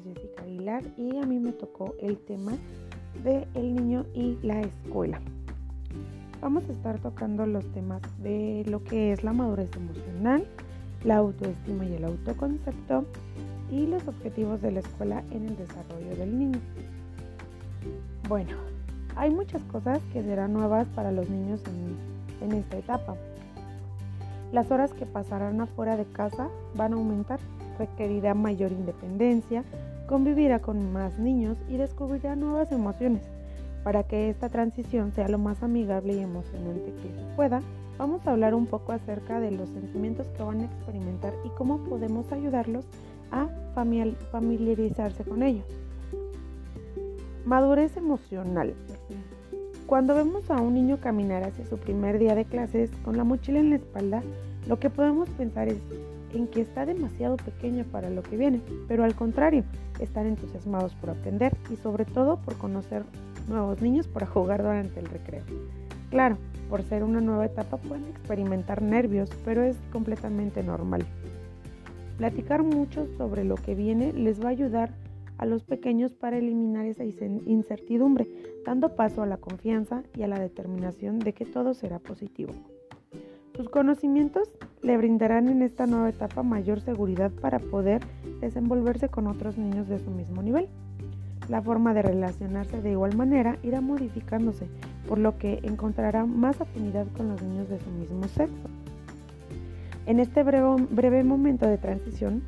[0.00, 2.52] es Jessica Aguilar y a mí me tocó el tema
[3.22, 5.20] de el niño y la escuela.
[6.40, 10.46] Vamos a estar tocando los temas de lo que es la madurez emocional,
[11.04, 13.04] la autoestima y el autoconcepto
[13.70, 16.58] y los objetivos de la escuela en el desarrollo del niño.
[18.28, 18.56] Bueno,
[19.16, 23.16] hay muchas cosas que serán nuevas para los niños en, en esta etapa.
[24.52, 27.38] Las horas que pasarán afuera de casa van a aumentar
[27.80, 29.64] requerirá mayor independencia,
[30.10, 33.22] convivirá con más niños y descubrirá nuevas emociones.
[33.84, 37.62] Para que esta transición sea lo más amigable y emocionante que se pueda,
[37.96, 41.78] vamos a hablar un poco acerca de los sentimientos que van a experimentar y cómo
[41.84, 42.84] podemos ayudarlos
[43.30, 43.46] a
[44.32, 45.64] familiarizarse con ellos.
[47.44, 48.74] Madurez emocional.
[49.86, 53.60] Cuando vemos a un niño caminar hacia su primer día de clases con la mochila
[53.60, 54.24] en la espalda,
[54.66, 55.78] lo que podemos pensar es,
[56.34, 59.64] en que está demasiado pequeño para lo que viene, pero al contrario,
[59.98, 63.04] están entusiasmados por aprender y sobre todo por conocer
[63.48, 65.42] nuevos niños para jugar durante el recreo.
[66.10, 66.36] Claro,
[66.68, 71.04] por ser una nueva etapa pueden experimentar nervios, pero es completamente normal.
[72.16, 74.92] Platicar mucho sobre lo que viene les va a ayudar
[75.38, 78.28] a los pequeños para eliminar esa incertidumbre,
[78.64, 82.52] dando paso a la confianza y a la determinación de que todo será positivo.
[83.60, 84.48] Sus conocimientos
[84.80, 88.00] le brindarán en esta nueva etapa mayor seguridad para poder
[88.40, 90.66] desenvolverse con otros niños de su mismo nivel.
[91.50, 94.66] La forma de relacionarse de igual manera irá modificándose,
[95.06, 98.70] por lo que encontrará más afinidad con los niños de su mismo sexo.
[100.06, 102.42] En este breve, momento de transición,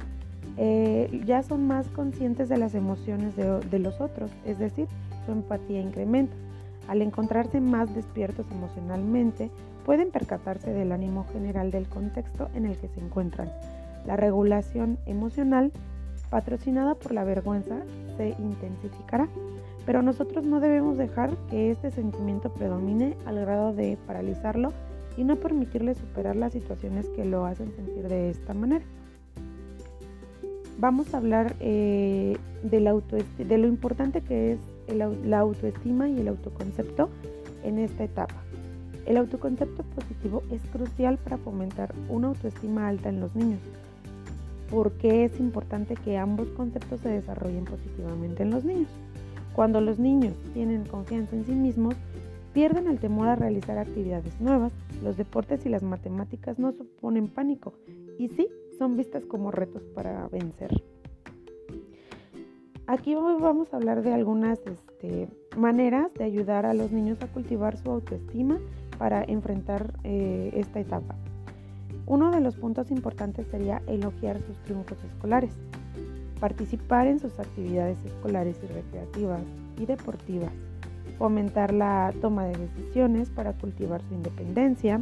[0.56, 4.86] eh, ya son más conscientes de las emociones de los otros, es decir,
[5.26, 6.32] su empatía incrementa.
[6.88, 9.50] Al encontrarse más despiertos emocionalmente,
[9.84, 13.50] pueden percatarse del ánimo general del contexto en el que se encuentran.
[14.06, 15.72] La regulación emocional,
[16.30, 17.76] patrocinada por la vergüenza,
[18.16, 19.28] se intensificará,
[19.86, 24.72] pero nosotros no debemos dejar que este sentimiento predomine al grado de paralizarlo
[25.16, 28.84] y no permitirle superar las situaciones que lo hacen sentir de esta manera.
[30.78, 32.80] Vamos a hablar eh, de
[33.58, 34.58] lo importante que es
[34.96, 37.08] la autoestima y el autoconcepto
[37.62, 38.42] en esta etapa.
[39.06, 43.60] El autoconcepto positivo es crucial para fomentar una autoestima alta en los niños.
[44.70, 48.88] ¿Por qué es importante que ambos conceptos se desarrollen positivamente en los niños?
[49.54, 51.94] Cuando los niños tienen confianza en sí mismos,
[52.52, 57.74] pierden el temor a realizar actividades nuevas, los deportes y las matemáticas no suponen pánico
[58.18, 58.48] y sí
[58.78, 60.70] son vistas como retos para vencer.
[62.86, 67.76] Aquí vamos a hablar de algunas este, maneras de ayudar a los niños a cultivar
[67.76, 68.58] su autoestima
[69.02, 71.16] para enfrentar eh, esta etapa.
[72.06, 75.50] Uno de los puntos importantes sería elogiar sus triunfos escolares,
[76.38, 79.40] participar en sus actividades escolares y recreativas
[79.76, 80.52] y deportivas,
[81.18, 85.00] fomentar la toma de decisiones para cultivar su independencia,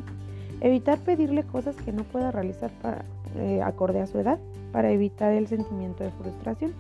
[0.63, 3.05] evitar pedirle cosas que no pueda realizar para,
[3.37, 4.39] eh, acorde a su edad
[4.73, 6.73] para evitar el sentimiento de frustración.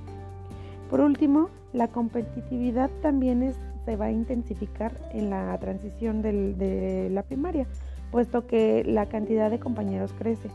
[0.88, 3.58] Por último, la competitividad también es
[3.90, 7.66] se va a intensificar en la transición de la primaria,
[8.12, 10.48] puesto que la cantidad de compañeros crece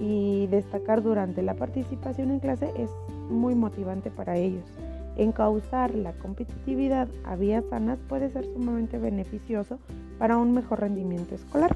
[0.00, 2.88] y destacar durante la participación en clase es
[3.28, 4.62] muy motivante para ellos.
[5.16, 9.80] Encauzar la competitividad a vías sanas puede ser sumamente beneficioso
[10.20, 11.74] para un mejor rendimiento escolar.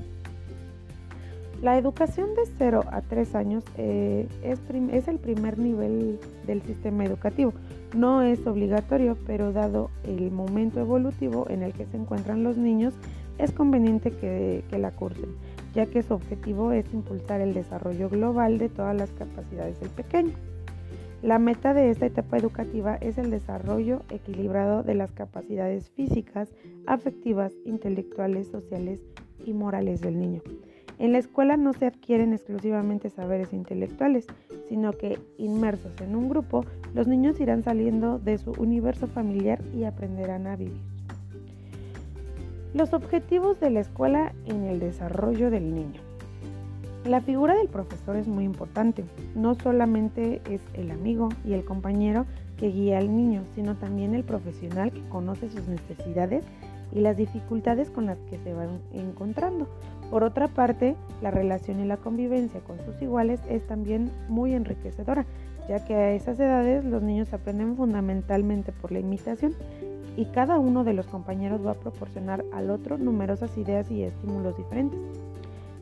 [1.62, 7.52] La educación de 0 a 3 años eh, es, el primer nivel del sistema educativo.
[7.94, 12.94] No es obligatorio, pero dado el momento evolutivo en el que se encuentran los niños,
[13.36, 15.34] es conveniente que, que la cursen,
[15.74, 20.32] ya que su objetivo es impulsar el desarrollo global de todas las capacidades del pequeño.
[21.20, 26.48] La meta de esta etapa educativa es el desarrollo equilibrado de las capacidades físicas,
[26.86, 29.00] afectivas, intelectuales, sociales
[29.44, 30.40] y morales del niño.
[31.00, 34.26] En la escuela no se adquieren exclusivamente saberes intelectuales,
[34.68, 39.84] sino que inmersos en un grupo, los niños irán saliendo de su universo familiar y
[39.84, 40.82] aprenderán a vivir.
[42.74, 46.02] Los objetivos de la escuela en el desarrollo del niño.
[47.06, 49.02] La figura del profesor es muy importante.
[49.34, 52.26] No solamente es el amigo y el compañero
[52.58, 56.44] que guía al niño, sino también el profesional que conoce sus necesidades
[56.92, 59.66] y las dificultades con las que se van encontrando.
[60.10, 65.24] Por otra parte, la relación y la convivencia con sus iguales es también muy enriquecedora,
[65.68, 69.54] ya que a esas edades los niños aprenden fundamentalmente por la imitación
[70.16, 74.56] y cada uno de los compañeros va a proporcionar al otro numerosas ideas y estímulos
[74.56, 74.98] diferentes.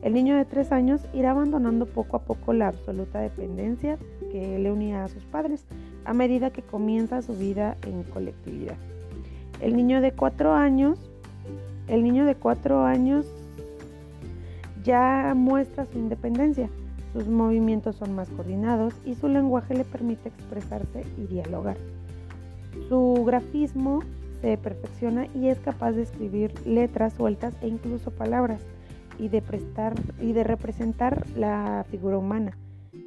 [0.03, 3.97] El niño de tres años irá abandonando poco a poco la absoluta dependencia
[4.31, 5.65] que le unía a sus padres,
[6.05, 8.77] a medida que comienza su vida en colectividad.
[9.59, 10.99] El niño de cuatro años,
[11.87, 13.25] el niño de cuatro años
[14.89, 16.67] ya muestra su independencia,
[17.13, 21.77] sus movimientos son más coordinados y su lenguaje le permite expresarse y dialogar.
[22.87, 23.99] Su grafismo
[24.41, 28.65] se perfecciona y es capaz de escribir letras sueltas e incluso palabras
[29.19, 32.57] y de, prestar, y de representar la figura humana.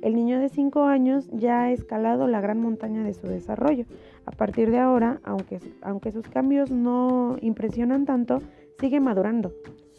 [0.03, 3.87] El niño de 5 años ya ha escalado la gran montaña de su desarrollo.
[4.25, 8.39] A partir de ahora, aunque, aunque sus cambios no impresionan tanto,
[8.79, 9.53] sigue madurando.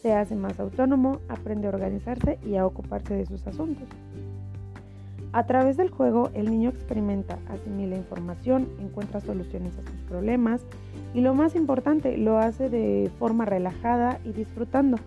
[0.04, 3.88] Se hace más autónomo, aprende a organizarse y a ocuparse de sus asuntos.
[5.32, 10.60] A través del juego, el niño experimenta, asimila información, encuentra soluciones a sus problemas
[11.14, 14.98] y lo más importante, lo hace de forma relajada y disfrutando.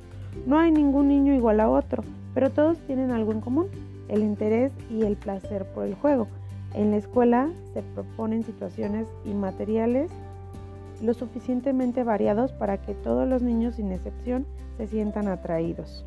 [0.47, 2.03] No hay ningún niño igual a otro,
[2.33, 3.67] pero todos tienen algo en común,
[4.09, 6.27] el interés y el placer por el juego.
[6.73, 10.11] En la escuela se proponen situaciones y materiales
[11.03, 14.47] lo suficientemente variados para que todos los niños sin excepción
[14.77, 16.05] se sientan atraídos.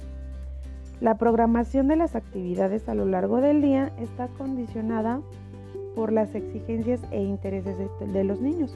[1.01, 5.21] La programación de las actividades a lo largo del día está condicionada
[5.95, 8.75] por las exigencias e intereses de, los niños.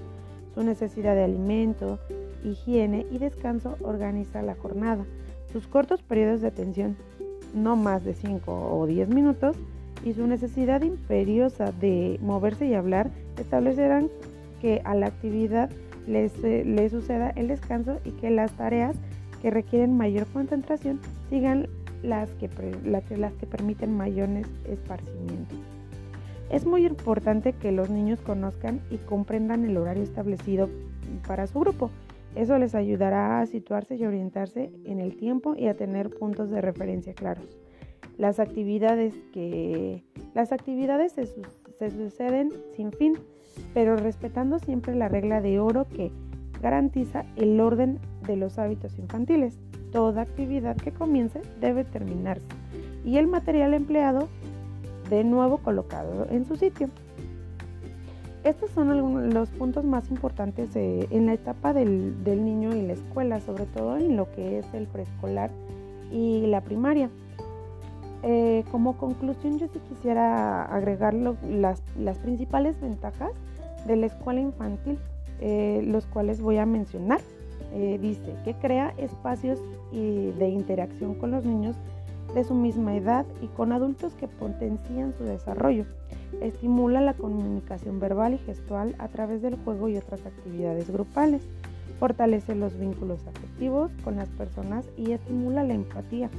[0.54, 2.00] Su necesidad de alimento,
[2.44, 5.06] higiene y descanso organiza la jornada.
[5.51, 6.95] Sus cortos periodos de atención,
[7.54, 9.57] no más de 5 o 10 minutos,
[10.06, 14.09] y su necesidad imperiosa de moverse y hablar establecerán
[14.62, 15.69] que a la actividad
[16.08, 16.30] le,
[16.66, 18.96] le suceda el descanso y que las tareas
[19.42, 21.68] que requieren mayor concentración sigan
[22.02, 22.50] las que,
[22.86, 25.58] las que permiten mayores esparcimientos.
[26.50, 30.70] Es muy importante que los niños conozcan y comprendan el horario establecido
[31.28, 31.90] para su grupo.
[32.36, 36.62] Eso les ayudará a situarse y orientarse en el tiempo y a tener puntos de
[36.62, 37.46] referencia claros.
[38.18, 40.04] Las actividades, que,
[40.36, 41.26] las actividades se,
[41.80, 43.18] se suceden sin fin,
[43.74, 46.12] pero respetando siempre la regla de oro que
[46.62, 49.60] garantiza el orden de los hábitos infantiles
[49.94, 52.44] toda actividad que comience debe terminarse
[53.06, 54.28] y el material empleado
[55.10, 56.90] de nuevo colocado en su sitio.
[58.44, 63.40] Estos son algunos los puntos más importantes en la etapa del, niño y la escuela,
[63.40, 65.50] sobre todo en lo que es el preescolar
[66.12, 67.10] y la primaria.
[68.24, 71.81] Eh, como conclusión, yo sí quisiera agregar las,
[72.22, 73.31] principales ventajas
[73.86, 74.98] de la escuela infantil,
[75.42, 77.20] eh, los cuales voy a mencionar.
[77.74, 79.60] Eh, dice que crea espacios
[79.92, 81.75] de interacción con los niños
[82.34, 85.86] de su misma edad y con adultos que potencian su desarrollo.
[86.42, 91.44] Estimula la comunicación verbal y gestual a través del juego y otras actividades grupales.
[92.00, 96.30] Fortalece los vínculos afectivos con las personas y estimula la empatía.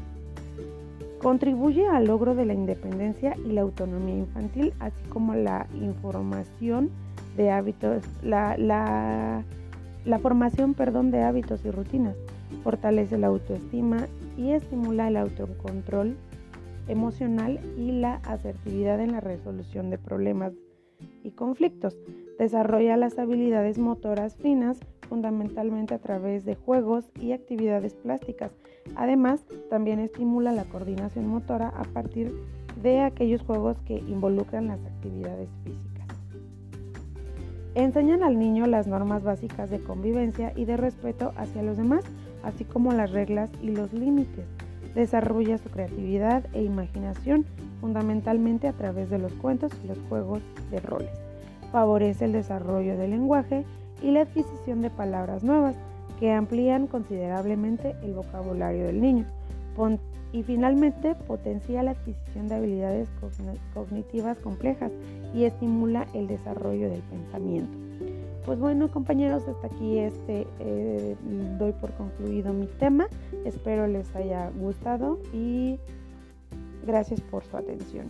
[1.25, 6.91] Contribuye al logro de la independencia y la autonomía infantil, así como la información
[7.35, 12.15] de hábitos, la, la formación perdón, de hábitos y rutinas
[12.63, 14.07] fortalece la autoestima
[14.37, 16.15] y estimula el autocontrol
[16.89, 20.53] emocional y la asertividad en la resolución de problemas
[21.23, 21.97] y conflictos.
[22.39, 28.51] Desarrolla las habilidades motoras finas fundamentalmente a través de juegos y actividades plásticas.
[28.97, 32.35] Además, también estimula la coordinación motora a partir
[32.83, 35.95] de aquellos juegos que involucran las actividades físicas.
[37.75, 42.05] Enseñan al niño las normas básicas de convivencia y de respeto hacia los demás,
[42.45, 44.47] así como las reglas y los límites.
[44.95, 47.45] Desarrolla su creatividad e imaginación
[47.81, 51.11] fundamentalmente a través de los cuentos y los juegos de roles.
[51.73, 53.65] Favorece el desarrollo del lenguaje
[54.05, 55.75] y la adquisición de palabras nuevas
[56.21, 59.27] que amplían considerablemente el vocabulario del niño.
[60.33, 63.09] Y finalmente potencia la adquisición de habilidades
[63.73, 64.91] cognitivas complejas
[65.33, 67.79] y estimula el desarrollo del pensamiento.
[68.45, 71.17] Pues bueno compañeros, hasta aquí este eh,
[71.59, 73.07] doy por concluido mi tema.
[73.45, 75.79] Espero les haya gustado y
[76.85, 78.07] gracias por su atención.